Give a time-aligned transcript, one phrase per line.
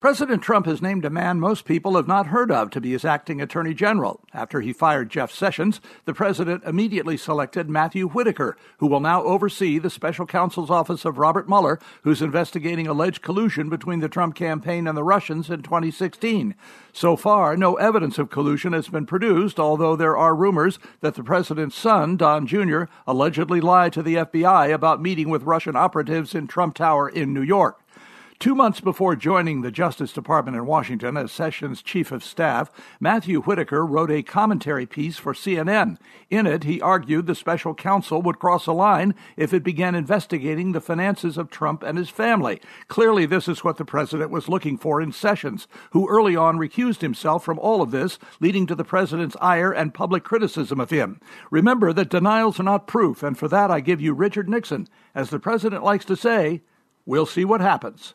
[0.00, 3.04] President Trump has named a man most people have not heard of to be his
[3.04, 4.20] acting attorney general.
[4.32, 9.76] After he fired Jeff Sessions, the president immediately selected Matthew Whitaker, who will now oversee
[9.76, 14.86] the special counsel's office of Robert Mueller, who's investigating alleged collusion between the Trump campaign
[14.86, 16.54] and the Russians in 2016.
[16.92, 21.24] So far, no evidence of collusion has been produced, although there are rumors that the
[21.24, 26.46] president's son, Don Jr., allegedly lied to the FBI about meeting with Russian operatives in
[26.46, 27.80] Trump Tower in New York.
[28.40, 33.40] Two months before joining the Justice Department in Washington as Sessions' chief of staff, Matthew
[33.40, 35.98] Whitaker wrote a commentary piece for CNN.
[36.30, 40.70] In it, he argued the special counsel would cross a line if it began investigating
[40.70, 42.60] the finances of Trump and his family.
[42.86, 47.00] Clearly, this is what the president was looking for in Sessions, who early on recused
[47.00, 51.18] himself from all of this, leading to the president's ire and public criticism of him.
[51.50, 54.86] Remember that denials are not proof, and for that I give you Richard Nixon.
[55.12, 56.62] As the president likes to say,
[57.04, 58.14] we'll see what happens.